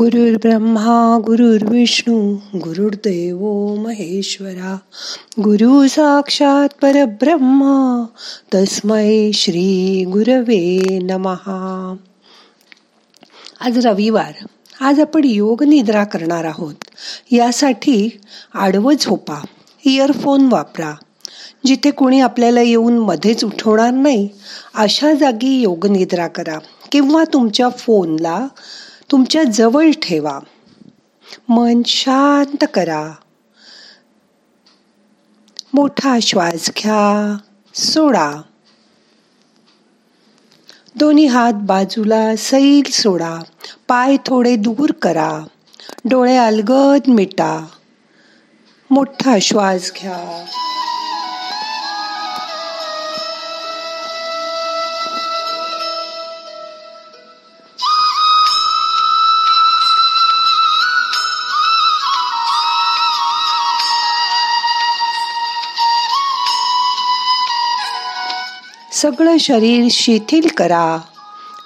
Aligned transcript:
गुरुर् 0.00 0.36
ब्रह्मा 0.36 1.18
गुरुर्विष्णू 1.26 2.34
गुरुर्देव 2.34 3.74
महेश्वरा 3.74 4.76
गुरु 5.40 5.88
साक्षात 5.88 6.68
परब्रह्मा 6.82 8.04
तस्मै 8.54 9.30
श्री 9.34 10.04
गुरवे 10.04 10.98
नमहा 11.02 11.96
आज 13.60 13.86
रविवार. 13.86 14.46
आज 14.80 15.00
आपण 15.00 15.24
योग 15.24 15.62
निद्रा 15.62 16.04
करणार 16.04 16.44
आहोत. 16.44 16.74
यासाठी 17.30 18.20
आडवं 18.54 18.94
झोपा 19.00 19.46
इयरफोन 19.84 20.48
वापरा. 20.52 20.92
जिथे 21.66 21.90
कोणी 21.90 22.20
आपल्याला 22.20 22.60
येऊन 22.60 22.98
मध्येच 22.98 23.44
उठवणार 23.44 23.90
नाही 23.90 24.28
अशा 24.74 25.14
जागी 25.14 25.60
योग 25.60 25.86
निद्रा 25.86 26.26
करा. 26.26 26.58
किंवा 26.92 27.24
तुमच्या 27.32 27.68
फोनला 27.68 28.48
तुमच्या 29.12 29.44
जवळ 29.44 29.90
ठेवा. 29.90 30.38
मन 31.48 31.82
शांत 31.86 32.64
करा. 32.74 33.12
मोठा 35.74 36.18
श्वास 36.22 36.70
घ्या. 36.78 37.36
सोडा. 37.74 38.32
दोन्ही 40.96 41.26
हात 41.26 41.52
बाजूला 41.56 42.36
सैल 42.36 42.90
सोडा. 42.90 43.38
पाय 43.88 44.16
थोडे 44.26 44.56
दूर 44.56 44.92
करा. 44.92 45.44
डोळे 46.04 46.36
अलगद 46.36 47.08
मिटा. 47.08 47.66
मोठा 48.90 49.38
श्वास 49.42 49.92
घ्या. 50.00 50.44
सगळं 69.02 69.38
शरीर 69.38 69.88
शिथिल 69.90 70.48
करा. 70.56 70.98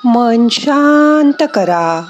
मन 0.05 0.48
शांत 0.51 1.47
करा. 1.55 2.05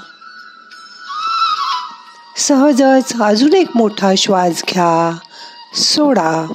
सहजच 2.37 3.21
अजून 3.21 3.53
एक 3.53 3.67
मोठा 3.75 4.11
श्वास 4.17 4.63
घ्या. 4.69 5.17
सोडा. 5.75 6.51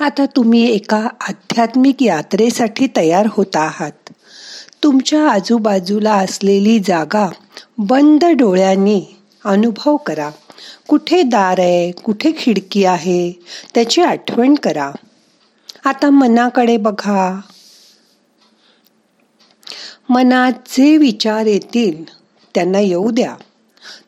आता 0.00 0.26
तुम्ही 0.26 0.70
एका 0.70 1.08
आध्यात्मिक 1.20 2.02
यात्रेसाठी 2.02 2.86
तयार 2.96 3.26
होत 3.30 3.56
आहात. 3.56 4.12
तुमच्या 4.82 5.30
आजूबाजूला 5.30 6.12
असलेली 6.12 6.78
जागा 6.78 7.28
बंद 7.78 8.24
डोळ्यांनी 8.24 9.02
अनुभव 9.44 9.96
करा. 9.96 10.30
कुठे 10.88 11.22
दार 11.22 11.58
आहे 11.58 11.92
कुठे 11.92 12.32
खिडकी 12.38 12.84
आहे 12.84 13.32
त्याची 13.74 14.02
आठवण 14.02 14.54
करा. 14.54 14.92
आता 15.84 16.10
मनाकडे 16.10 16.76
बघा. 16.76 17.40
मनात 20.08 20.52
जे 20.52 20.96
विचार 20.96 21.46
येतील 21.46 22.04
त्यांना 22.54 22.80
येऊ 22.80 23.10
द्या. 23.10 23.34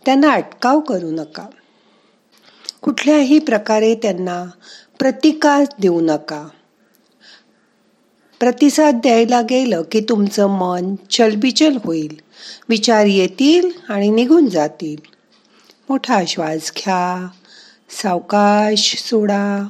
त्यांना 0.06 0.32
अटकाव 0.32 0.81
करू 0.81 1.10
नका. 1.10 1.47
कुठल्याही 2.82 3.38
प्रकारे 3.38 3.94
त्यांना 3.94 4.44
प्रतिकार 4.98 5.64
देऊ 5.81 6.00
नका. 6.00 6.48
प्रतिसाद 8.41 8.94
द्यायला 8.94 9.42
गेलं 9.42 9.82
की 9.92 10.00
तुमचं 10.00 10.47
मन 10.47 10.94
चलबिचल 11.10 11.78
होईल. 11.84 12.16
विचार 12.69 13.04
येतील 13.04 13.70
आणि 13.88 14.09
निघून 14.09 14.47
जातील. 14.47 14.97
मोठा 15.88 16.22
श्वास 16.28 16.72
घ्या. 16.76 17.28
सावकाश 17.91 19.03
सोडा. 19.03 19.69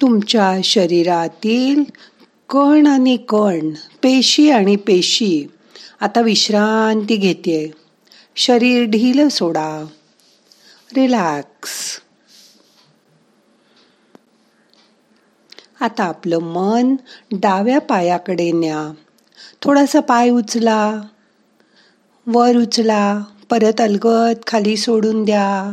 तुमच्या 0.00 0.60
शरीरातील 0.64 1.84
कण 2.48 2.86
आणि 2.86 3.16
कण 3.16 3.70
पेशी 4.02 4.50
आणि 4.50 4.76
पेशी 4.76 5.46
आता 6.00 6.20
विश्रांती 6.20 7.16
घेते 7.16 7.70
शरीर 8.36 8.84
ढील 8.84 9.28
सोडा. 9.28 9.86
रिलॅक्स 10.96 12.00
आता 15.80 16.04
आपलं 16.04 16.38
मन 16.38 16.96
डाव्या 17.32 17.80
पायाकडे 17.80 18.52
न्या. 18.52 18.92
थोडासा 19.62 20.00
पाय 20.00 20.28
उचला. 20.28 21.00
वर 22.26 22.56
उचला. 22.56 23.22
परत 23.50 23.80
अलगद 23.80 24.36
खाली 24.46 24.76
सोडून 24.76 25.24
द्या. 25.24 25.72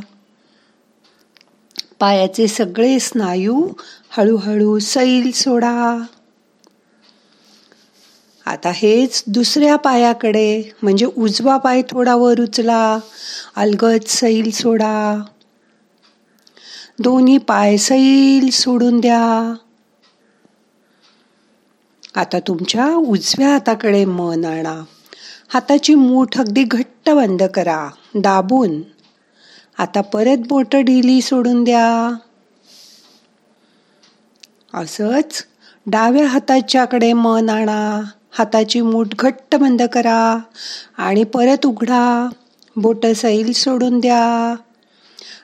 पायाचे 1.99 2.47
सगळे 2.47 2.99
स्नायू 2.99 3.73
हळूहळू 4.09 4.79
सैल 4.79 5.31
सोडा. 5.31 6.03
आता 8.55 8.71
हेच 8.75 9.23
दुसऱ्या 9.27 9.75
पायाकडे 9.75 10.63
म्हणजे 10.81 11.05
उजवा 11.17 11.57
पाय 11.57 11.81
थोडा 11.89 12.15
वर 12.15 12.39
उचला 12.39 12.99
अलगद 13.55 14.01
सैल 14.07 14.51
सोडा. 14.51 15.23
दोन्ही 16.99 17.37
पाय 17.37 17.77
सैल 17.77 18.49
सोडून 18.49 18.99
द्या. 18.99 19.55
आता 22.15 22.39
तुमच्या 22.39 22.95
उजव्या 22.95 23.49
हाताकडे 23.49 24.05
मन 24.05 24.45
आणा. 24.45 24.83
हाताची 25.53 25.95
मूठ 25.95 26.39
अगदी 26.39 26.63
घट्ट 26.63 27.09
बंद 27.09 27.43
करा. 27.43 27.89
दाबून. 28.15 28.81
आता 29.77 30.01
परत 30.01 30.37
बोट 30.47 30.75
ढिली 30.75 31.21
सोडून 31.21 31.63
द्या. 31.63 32.15
असंच 34.73 35.45
डाव्या 35.85 36.27
हाताच्याकडे 36.27 37.13
मन 37.13 37.49
आणा. 37.49 38.03
हाताची 38.37 38.81
मूठ 38.81 39.07
घट्ट 39.19 39.55
बंद 39.55 39.81
करा 39.81 40.39
आणि 40.97 41.23
परत 41.23 41.65
उघडा. 41.65 42.29
बोट 42.75 43.05
सैल 43.05 43.51
सोडून 43.53 43.99
द्या. 43.99 44.55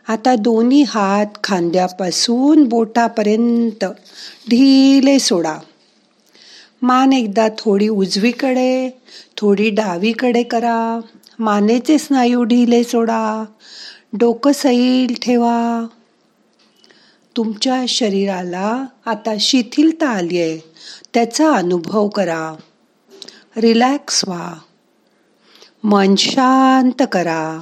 आता 0.07 0.35
दोन्ही 0.35 0.83
हात 0.83 1.25
खांद्यापासून 1.43 2.63
बोटापर्यंत 2.63 3.85
ढिले 4.49 5.19
सोडा. 5.19 5.57
मान 6.81 7.13
एकदा 7.13 7.47
थोडी 7.57 7.87
उजवीकडे 7.87 8.89
थोडी 9.37 9.69
डावीकडे 9.69 10.43
करा. 10.43 10.99
मानेचे 11.39 11.97
स्नायू 11.97 12.43
ढिले 12.43 12.83
सोडा. 12.83 13.45
डोकं 14.13 14.51
सैल 14.51 15.13
ठेवा. 15.21 15.87
तुमच्या 17.37 17.85
शरीराला 17.87 18.85
आता 19.05 19.35
शिथिलता 19.39 20.07
आली 20.09 20.41
आहे 20.41 20.59
त्याचा 21.13 21.51
अनुभव 21.51 22.07
करा. 22.07 22.55
रिलॅक्स 23.57 24.25
व्हा. 24.27 24.53
मन 25.83 26.15
शांत 26.15 27.03
करा. 27.11 27.61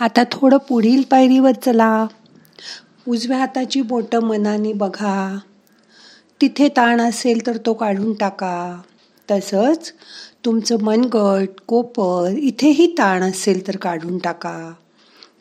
आता 0.00 0.24
थोडं 0.32 0.56
पुढील 0.56 1.02
पायरीवर 1.10 1.52
चला. 1.52 2.06
उजव्या 3.08 3.38
हाताची 3.38 3.82
बोटं 3.82 4.20
मनाने 4.20 4.72
बघा. 4.72 5.38
तिथे 6.40 6.68
ताण 6.68 7.00
असेल 7.00 7.46
तर 7.46 7.56
तो 7.56 7.74
काढून 7.74 8.14
टाका. 8.14 8.80
तसंच 9.30 9.92
तुमचं 10.44 10.76
मनगट 10.82 11.48
कोपर 11.66 12.30
इथेही 12.38 12.86
ताण 12.98 13.22
असेल 13.22 13.68
तर 13.68 13.76
काढून 13.76 14.18
टाका. 14.18 14.72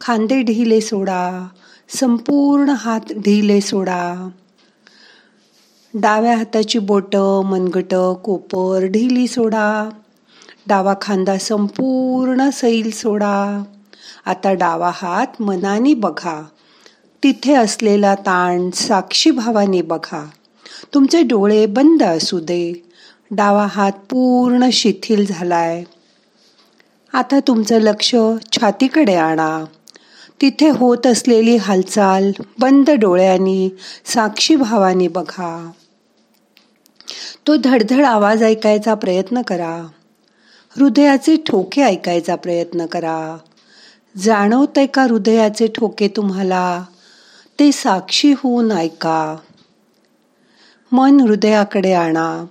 खांदे 0.01 0.41
ढिले 0.41 0.81
सोडा. 0.81 1.47
संपूर्ण 1.89 2.69
हात 2.69 3.13
ढिले 3.13 3.61
सोडा. 3.61 4.29
डाव्या 5.93 6.37
हाताची 6.37 6.79
बोटं 6.79 7.41
मनगट 7.45 7.95
कोपर 8.23 8.85
ढिली 8.85 9.27
सोडा. 9.27 9.89
डावा 10.67 10.93
खांदा 11.01 11.37
संपूर्ण 11.37 12.49
सैल 12.49 12.91
सोडा. 12.91 13.63
आता 14.25 14.53
डावा 14.53 14.91
हात 14.93 15.41
मनाने 15.41 15.93
बघा. 15.93 16.45
तिथे 17.23 17.53
असलेला 17.53 18.15
ताण 18.15 18.69
साक्षीभावाने 18.69 19.81
बघा. 19.81 20.29
तुमचे 20.93 21.21
डोळे 21.21 21.65
बंद 21.65 22.03
असू 22.03 22.39
दे. 22.39 22.89
डावा 23.31 23.67
हात 23.69 23.91
पूर्ण 23.91 24.69
शिथिल 24.73 25.25
झालाय. 25.25 25.83
आता 27.13 27.39
तुमचं 27.39 27.81
लक्ष 27.81 28.15
छातीकडे 28.51 29.15
आणा. 29.15 29.65
तिथे 30.41 30.69
होत 30.69 31.07
असलेली 31.07 31.55
हालचाल 31.55 32.31
बंद 32.59 32.89
डोळ्यांनी 32.89 33.69
साक्षीभावाने 34.05 35.07
बघा. 35.07 35.71
तो 37.47 37.55
धडधड 37.55 38.05
आवाज 38.05 38.43
ऐकायचा 38.43 38.93
प्रयत्न 38.93 39.41
करा. 39.41 39.87
हृदयाचे 40.77 41.35
ठोके 41.35 41.81
ऐकायचा 41.81 42.35
प्रयत्न 42.35 42.85
करा. 42.85 43.37
जाणवतंय 44.17 44.85
का 44.85 45.03
हृदयाचे 45.03 45.67
ठोके 45.67 46.07
तुम्हाला? 46.07 46.83
ते 47.59 47.71
साक्षी 47.71 48.31
होऊन 48.31 48.71
ऐका. 48.71 49.35
मन 50.91 51.19
हृदयाकडे 51.19 51.93
आणा. 51.93 52.45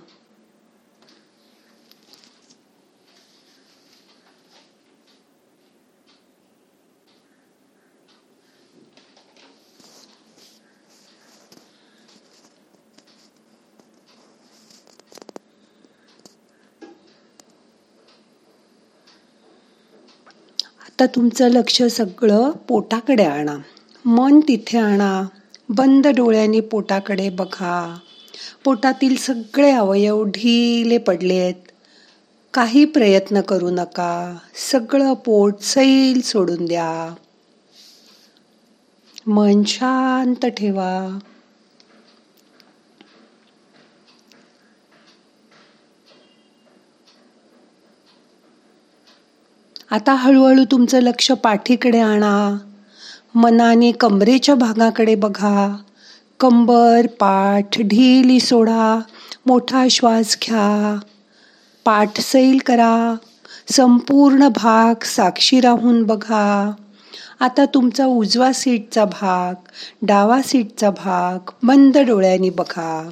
आता 20.99 21.05
तुमचं 21.05 21.47
लक्ष 21.47 21.83
सगळं 21.83 22.51
पोटाकडे 22.51 23.23
आणा. 23.23 23.55
मन 24.05 24.39
तिथे 24.39 24.77
आणा. 24.77 25.23
बंद 25.69 26.07
डोळ्यांनी 26.07 26.59
पोटाकडे 26.59 27.29
बघा. 27.29 27.97
पोटातील 28.63 29.15
सगळे 29.15 29.71
अवयव 29.71 30.23
ढिले 30.23 30.97
आहेत 31.39 31.53
काही 32.53 32.85
प्रयत्न 32.85 33.41
करू 33.41 33.69
नका. 33.69 34.37
सगळं 34.71 35.13
पोट 35.13 35.59
सैल 35.61 36.21
सोडून 36.21 36.65
द्या. 36.65 37.15
मन 39.27 39.63
शांत 39.63 40.45
ठेवा. 40.45 41.19
आता 49.91 50.13
हळूहळू 50.13 50.63
तुमचं 50.71 50.99
लक्ष 50.99 51.31
पाठीकडे 51.31 51.99
आणा. 51.99 52.57
मनाने 53.35 53.91
कमरेच्या 53.91 54.55
भागाकडे 54.55 55.15
बघा. 55.15 55.77
कंबर 56.39 57.07
पाठ 57.19 57.81
ढिली 57.81 58.39
सोडा. 58.39 58.99
मोठा 59.45 59.87
श्वास 59.91 60.37
घ्या. 60.43 60.99
पाठ 61.85 62.19
सैल 62.19 62.57
करा. 62.65 63.15
संपूर्ण 63.71 64.47
भाग 64.47 65.03
साक्षी 65.03 65.61
राहून 65.61 66.03
बघा. 66.03 66.71
आता 67.39 67.65
तुमचा 67.65 68.05
उजवा 68.05 68.53
सीटचा 68.53 69.05
भाग 69.05 69.53
डावा 70.01 70.41
सीटचा 70.41 70.89
भाग 70.89 71.51
बंद 71.63 71.97
डोळ्यांनी 71.97 72.49
बघा. 72.49 73.09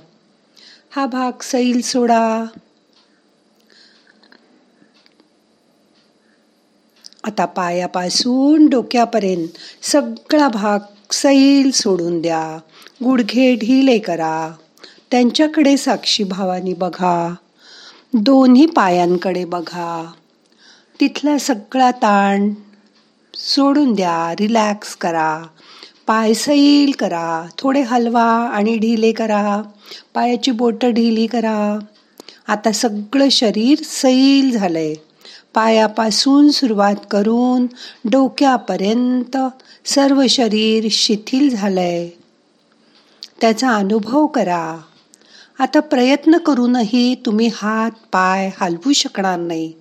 हा 0.95 1.05
भाग 1.05 1.31
सैल 1.41 1.81
सोडा. 1.81 2.45
आता 7.27 7.45
पायापासून 7.45 8.67
डोक्यापर्यंत 8.67 9.47
सगळा 9.83 10.47
भाग 10.47 10.79
सैल 11.11 11.71
सोडून 11.71 12.21
द्या. 12.21 12.57
गुडघे 13.03 13.55
ढिले 13.55 13.99
करा. 13.99 14.51
त्यांच्याकडे 15.11 15.77
साक्षी 15.77 16.23
भावानी 16.23 16.73
बघा. 16.73 17.35
दोन्ही 18.13 18.65
पायांकडे 18.65 19.45
बघा. 19.45 20.11
तिथला 20.99 21.37
सगळा 21.37 21.91
ताण 21.91 22.53
सोडून 23.35 23.93
द्या. 23.93 24.33
रिलॅक्स 24.39 24.95
करा. 24.95 25.43
पाय 26.07 26.33
सैल 26.33 26.91
करा. 26.99 27.47
थोडे 27.57 27.81
हलवा 27.81 28.49
आणि 28.53 28.77
ढिले 28.77 29.11
करा. 29.11 29.61
पायाची 30.13 30.51
बोटं 30.51 30.91
ढिली 30.91 31.27
करा. 31.27 31.79
आता 32.47 32.71
सगळं 32.71 33.29
शरीर 33.29 33.79
सैल 33.83 34.51
झालंय. 34.51 34.93
पायापासून 35.57 36.49
सुरुवात 36.49 36.95
करून 37.11 37.65
डोक्यापर्यंत 38.09 39.37
सर्व 39.85 40.23
शरीर 40.29 40.87
शिथिल 40.91 41.55
झालंय. 41.55 42.09
त्याचा 43.41 43.69
अनुभव 43.69 44.27
करा. 44.27 44.77
आता 45.59 45.79
प्रयत्न 45.79 46.37
करूनही 46.37 47.15
तुम्ही 47.15 47.49
हात 47.53 47.91
पाय 47.91 48.51
हलवू 48.61 48.93
शकणार 48.93 49.39
नाही. 49.39 49.73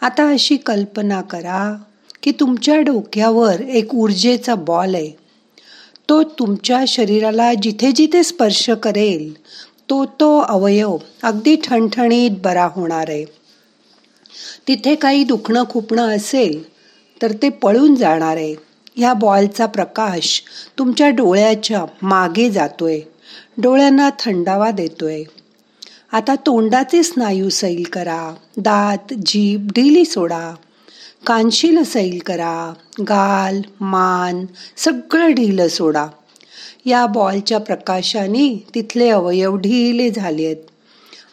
आता 0.00 0.28
अशी 0.28 0.56
कल्पना 0.56 1.20
करा 1.20 1.76
की 2.22 2.32
तुमच्या 2.40 2.80
डोक्यावर 2.80 3.60
एक 3.60 3.94
ऊर्जेचा 3.94 4.54
बॉल 4.54 4.94
आहे. 4.94 5.10
तो 6.08 6.22
तुमच्या 6.22 6.84
शरीराला 6.88 7.54
जिथे 7.54 7.92
जिथे 7.92 8.22
स्पर्श 8.22 8.70
करेल 8.70 9.34
तो 9.90 10.04
तो 10.04 10.38
अवयव 10.38 10.96
अगदी 11.22 11.56
ठणठणीत 11.56 12.30
बरा 12.30 12.68
होणार 12.76 13.04
आहे. 13.08 13.39
तिथे 14.70 14.94
काही 14.94 15.24
दुखणं 15.24 15.64
खुपणं 15.70 16.16
असेल 16.16 16.64
तर 17.22 17.32
ते 17.32 17.48
पळून 17.48 17.94
जाणार. 17.94 18.36
आहे 18.36 18.54
ह्या 18.96 19.12
बॉलचा 19.12 19.66
प्रकाश 19.66 20.42
तुमच्या 20.78 21.08
डोळ्याच्या 21.08 21.84
मागे 22.02 22.50
जातोय. 22.50 23.00
डोळ्यांना 23.58 24.10
थंडावा 24.18 24.70
देतोय. 24.70 25.22
आता 26.12 26.34
तोंडाचे 26.34 27.02
स्नायू 27.02 27.48
सैल 27.48 27.82
करा. 27.92 28.34
दात 28.56 29.14
जीभ 29.26 29.66
ढिली 29.66 30.04
सोडा. 30.04 30.54
कानशील 31.26 31.82
सैल 31.82 32.18
करा. 32.26 32.72
गाल 33.00 33.60
मान 33.80 34.46
सगळं 34.76 35.32
ढिलं 35.32 35.68
सोडा. 35.68 36.06
या 36.86 37.06
बॉलच्या 37.06 37.58
प्रकाशाने 37.58 38.66
तिथले 38.74 39.08
अवयव 39.08 39.56
ढिले 39.56 40.10
झालेत. 40.10 40.56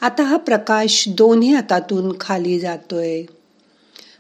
आता 0.01 0.23
हा 0.23 0.37
प्रकाश 0.37 1.03
दोन्ही 1.07 1.53
हातातून 1.53 2.13
खाली 2.19 2.59
जातोय. 2.59 3.23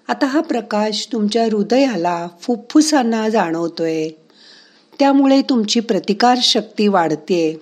आता 0.07 0.25
हा 0.25 0.41
प्रकाश 0.41 1.07
तुमच्या 1.11 1.43
हृदयाला 1.43 2.27
फुफ्फुसांना 2.41 3.29
जाणवतोय. 3.29 4.09
त्यामुळे 4.99 5.41
तुमची 5.41 5.79
प्रतिकार 5.79 6.37
शक्ती 6.41 6.87
वाढते. 6.87 7.61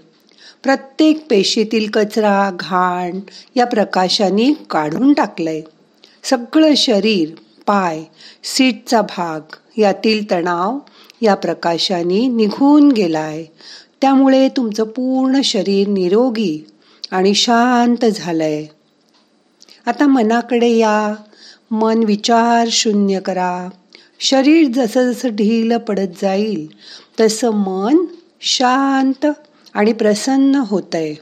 प्रत्येक 0.64 1.28
पेशीतील 1.30 1.90
कचरा 1.90 2.52
घाण 2.60 3.20
या 3.56 3.66
प्रकाशाने 3.66 4.54
काढून 4.70 5.14
टाकलंय. 5.14 5.62
सगळं 6.24 6.76
शरीर 6.78 7.30
पाय 7.66 8.04
सीटचा 8.44 9.02
भाग 9.02 9.42
यातील 9.78 10.32
तणाव 10.32 10.80
या 11.22 11.36
प्रकाशाने 11.36 12.28
निघून 12.28 12.92
गेलाय. 12.92 13.46
त्यामुळे 14.02 14.50
तुमचं 14.50 14.84
पूर्ण 14.84 15.42
शरीर 15.42 15.88
निरोगी 15.88 16.68
आणि 17.12 17.34
शांत 17.34 18.06
झालंय. 18.06 18.66
आता 19.86 20.08
मनाकडे 20.08 20.70
या 20.70 21.16
मन 21.72 22.04
विचार 22.04 22.68
शून्य 22.72 23.20
करा. 23.20 23.70
शरीर 24.20 24.68
जसं 24.76 25.12
जसं 25.12 25.30
ढील 25.30 25.78
पडत 25.78 26.22
जाईल 26.22 26.68
तसं 27.20 27.50
मन 27.50 27.98
शांत 28.42 29.26
आणि 29.74 29.94
प्रसन्न 29.94 30.56
होतंय. 30.56 31.14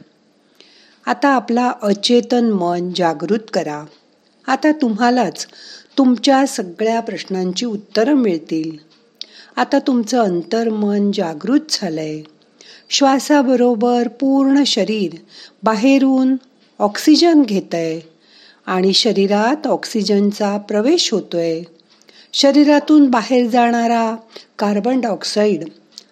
आता 1.05 1.29
आपला 1.29 1.73
अचेतन 1.81 2.45
मन 2.45 2.91
जागृत 2.95 3.39
करा. 3.53 3.85
आता 4.47 4.71
तुम्हालाच 4.71 5.47
तुमच्या 5.97 6.47
सगळ्या 6.47 6.99
प्रश्नांची 6.99 7.65
उत्तरं 7.65 8.13
मिळतील. 8.13 8.77
आता 9.55 9.79
तुमचं 9.79 10.23
अंतर्मन 10.23 11.11
जागृत 11.11 11.59
झालंय. 11.69 12.21
श्वासाबरोबर 12.93 14.07
पूर्ण 14.07 14.63
शरीर 14.63 15.15
बाहेरून 15.63 16.35
ऑक्सिजन 16.79 17.41
घेत 17.41 17.75
आहे 17.75 18.01
आणि 18.65 18.93
शरीरात 18.93 19.67
ऑक्सिजनचा 19.67 20.57
प्रवेश 20.57 21.13
होतोय. 21.13 21.61
शरीरातून 22.33 23.09
बाहेर 23.09 23.49
जाणारा 23.49 24.15
कार्बन 24.59 25.01
डायऑक्साईड 25.01 25.69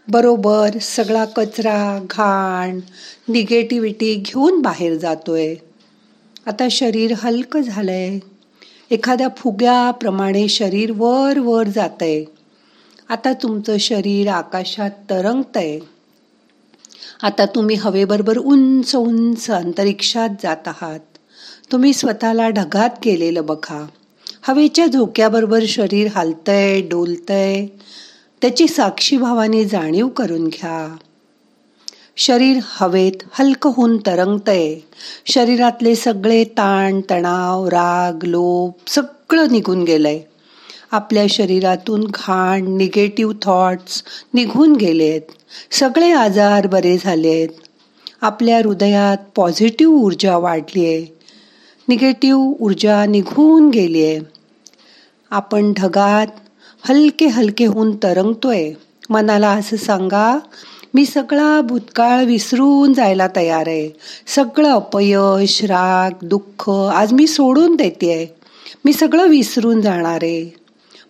बरोबर 0.07 0.69
सगळा 0.81 1.25
कचरा 1.25 2.05
घाण 2.09 2.79
निगेटिव्हिटी 3.29 4.15
घेऊन 4.15 4.61
बाहेर 4.61 4.97
जातोय. 4.97 5.55
आता 6.45 6.67
शरीर 6.71 7.13
हलकं 7.17 7.61
झालंय. 7.61 8.19
एखाद्या 8.91 9.27
फुग्याप्रमाणे 9.37 10.47
शरीर 10.47 10.91
वर 10.95 11.39
वर 11.39 11.67
जातंय. 11.67 12.23
आता 13.09 13.33
तुमचं 13.33 13.77
शरीर 13.77 14.29
आकाशात 14.29 14.91
तरंगतंय. 15.09 15.79
आता 17.23 17.45
तुम्ही 17.45 17.75
हवेबरोबर 17.75 18.37
उंच 18.37 18.95
उंच 18.95 19.51
अंतरिक्षात 19.51 20.29
जात 20.43 20.67
आहात. 20.67 20.99
तुम्ही 21.71 21.93
स्वतःला 21.93 22.49
ढगात 22.49 22.89
केलेलं 23.03 23.45
बघा. 23.45 23.87
हवेच्या 24.41 24.87
झोक्याबरोबर 24.87 25.63
शरीर 25.67 26.07
हालतंय 26.15 26.81
डोलतंय. 26.81 27.67
त्याची 28.41 28.67
साक्षी 28.67 29.17
भावाने 29.17 29.65
जाणीव 29.65 30.07
करून 30.07 30.47
घ्या. 30.47 30.95
शरीर 32.17 32.59
हवेत 32.63 33.23
हलकं 33.31 33.71
होऊन 33.75 33.97
तरंगतंय. 33.97 34.75
शरीरातले 35.25 35.95
सगळे 35.95 36.43
ताण 36.43 37.01
तणाव 37.09 37.67
राग 37.67 38.23
लोभ 38.23 38.71
सगळं 38.87 39.51
निघून 39.51 39.83
गेलंय. 39.83 40.19
आपल्या 40.91 41.25
शरीरातून 41.29 42.03
घाण 42.03 42.77
निगेटिव्ह 42.77 43.33
थॉट्स 43.41 44.03
निघून 44.33 44.75
गेलेत 44.75 45.21
सगळे 45.71 46.11
आजार 46.11 46.67
बरे 46.67 46.97
झालेत 46.97 47.47
आपल्या 48.21 48.57
हृदयात 48.57 49.17
पॉझिटिव्ह 49.35 49.93
ऊर्जा 49.93 50.37
वाढली 50.37 50.85
आहे. 50.85 51.05
निगेटिव्ह 51.87 52.53
ऊर्जा 52.59 53.05
निघून 53.05 53.69
गेली 53.69 54.05
आहे. 54.05 54.19
आपण 55.31 55.73
ढगात 55.73 56.27
हलके 56.89 57.25
हलके 57.25 57.65
होऊन 57.65 57.95
तरंगतोय. 58.03 58.71
मनाला 59.09 59.49
असं 59.49 59.77
सांगा 59.77 60.39
मी 60.93 61.05
सगळा 61.05 61.61
भूतकाळ 61.61 62.23
विसरून 62.25 62.93
जायला 62.93 63.27
तयार 63.35 63.67
आहे. 63.67 63.89
सगळं 64.27 64.69
अपयश 64.69 65.63
राग 65.63 66.25
दुःख 66.25 66.69
आज 66.69 67.13
मी 67.13 67.27
सोडून 67.27 67.75
देते 67.75 68.35
मी 68.85 68.93
सगळं 68.93 69.27
विसरून 69.27 69.81
जाणार 69.81 70.19
आहे. 70.21 70.60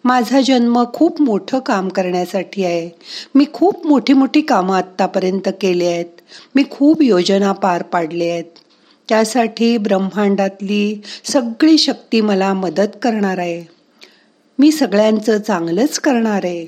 माझा 0.03 0.41
जन्म 0.41 0.83
खूप 0.93 1.21
मोठं 1.21 1.59
काम 1.59 1.89
करण्यासाठी 1.89 2.65
आहे. 2.65 2.89
मी 3.35 3.45
खूप 3.53 3.87
मोठी 3.87 4.13
मोठी 4.13 4.41
कामं 4.41 4.75
आत्तापर्यंत 4.75 5.49
केली 5.61 5.85
आहेत. 5.85 6.05
मी 6.55 6.63
खूप 6.71 7.01
योजना 7.01 7.51
पार 7.51 7.83
पाडल्या 7.83 8.33
आहेत. 8.33 8.43
त्यासाठी 9.09 9.77
ब्रह्मांडातली 9.77 11.01
सगळी 11.23 11.77
शक्ती 11.77 12.21
मला 12.21 12.53
मदत 12.53 12.97
करणार 13.01 13.37
आहे. 13.37 13.65
मी 14.59 14.71
सगळ्यांचं 14.71 15.37
चांगलंच 15.37 15.99
करणार 15.99 16.41
आहे. 16.43 16.65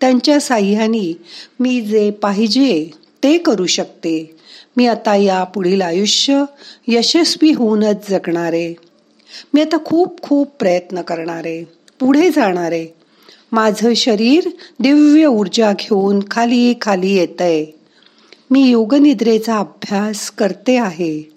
त्यांच्या 0.00 0.40
साह्याने 0.40 1.22
मी 1.60 1.80
जे 1.80 2.10
पाहिजे 2.10 2.90
ते 3.22 3.38
करू 3.38 3.66
शकते. 3.66 4.36
मी 4.76 4.86
आता 4.86 5.16
या 5.16 5.44
पुढील 5.44 5.82
आयुष्य 5.82 6.44
यशस्वी 6.88 7.52
होऊनच 7.52 8.10
जगणार 8.10 8.52
आहे. 8.52 8.74
मी 9.54 9.60
आता 9.60 9.76
खूप 9.84 10.22
खूप 10.22 10.48
प्रयत्न 10.58 11.00
करणार 11.00 11.42
आहे. 11.44 11.79
पुढे 12.00 12.30
जाणार 12.30 12.72
आहे. 12.72 12.86
माझं 13.52 13.94
शरीर 13.94 14.48
दिव्य 14.80 15.26
ऊर्जा 15.26 15.72
घेऊन 15.72 16.20
खाली 16.30 16.74
खाली 16.82 17.14
येत 17.14 17.40
आहे 17.40 17.66
मी 18.50 18.70
योगनिद्रेचा 18.70 19.58
अभ्यास 19.58 20.30
करते 20.30 20.76
आहे. 20.76 21.32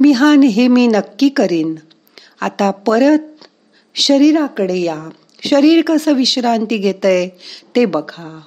मी 0.00 0.12
हा 0.12 0.36
नेहमी 0.36 0.86
नक्की 0.86 1.28
करीन. 1.28 1.74
आता 2.40 2.70
परत 2.70 3.44
शरीराकडे 3.94 4.78
या. 4.78 5.08
शरीर 5.44 5.82
कसं 5.82 6.12
विश्रांती 6.12 6.76
घेत 6.76 7.04
आहे 7.04 7.28
ते 7.76 7.84
बघा. 7.84 8.40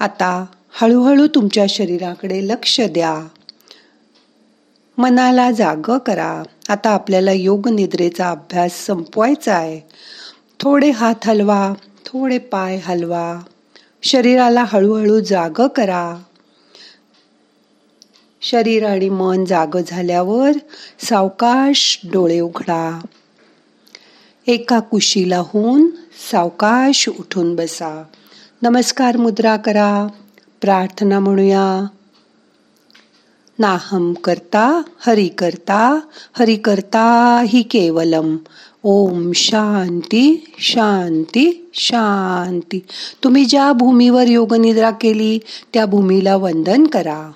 आता 0.00 0.46
हळूहळू 0.70 1.26
तुमच्या 1.26 1.66
शरीराकडे 1.68 2.48
लक्ष 2.48 2.80
द्या. 2.80 3.28
मनाला 4.98 5.50
जाग 5.50 5.90
करा. 5.98 6.42
आता 6.68 6.90
आपल्याला 6.90 7.32
योग 7.32 7.68
निद्रेचा 7.68 8.30
अभ्यास 8.30 8.86
संपवायचा 8.86 9.54
आहे. 9.54 9.80
थोडे 10.60 10.90
हात 10.90 11.14
हलवा 11.24 11.74
थोडे 12.06 12.38
पाय 12.38 12.76
हलवा. 12.76 13.40
शरीराला 14.02 14.64
हळूहळू 14.66 15.20
जाग 15.20 15.66
करा. 15.76 16.16
शरीर 18.42 18.86
आणि 18.86 19.08
मन 19.08 19.44
जाग 19.44 19.76
झाल्यावर 19.86 20.50
सावकाश 21.04 22.00
डोळे 22.04 22.40
उघडा. 22.40 23.00
एका 24.46 24.78
कुशीला 24.78 25.38
होऊन 25.38 25.90
सावकाश 26.30 27.08
उठून 27.08 27.56
बसा. 27.56 28.02
नमस्कार 28.62 29.16
मुद्रा 29.16 29.56
करा. 29.56 30.06
प्रार्थना 30.60 31.20
म्हणूया. 31.20 31.86
नाहम 33.58 34.12
करता 34.12 34.82
हरि 35.06 35.28
करता 35.28 36.00
हरि 36.38 36.56
करता 36.56 37.42
हि 37.46 37.62
केवलम। 37.62 38.36
ओम 38.84 39.32
शांती 39.34 40.54
शांती 40.58 41.70
शांती। 41.74 42.80
तुम्ही 43.24 43.44
ज्या 43.44 43.72
भूमीवर 43.72 44.28
योगनिद्रा 44.28 44.90
केली 44.90 45.38
त्या 45.72 45.86
भूमीला 45.86 46.36
वंदन 46.36 46.86
करा। 46.86 47.30